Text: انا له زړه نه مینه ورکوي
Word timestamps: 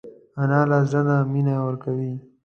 انا 0.41 0.59
له 0.69 0.79
زړه 0.89 1.01
نه 1.09 1.15
مینه 1.31 1.55
ورکوي 1.65 2.13